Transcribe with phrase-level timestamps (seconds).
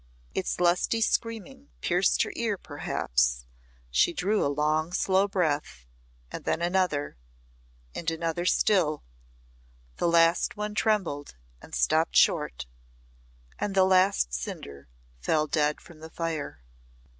[0.33, 3.45] Its lusty screaming pierced her ear perhaps
[3.91, 5.85] she drew a long, slow breath,
[6.31, 7.17] and then another,
[7.93, 9.03] and another still
[9.97, 12.65] the last one trembled and stopped short,
[13.59, 14.87] and the last cinder
[15.19, 16.63] fell dead from the fire.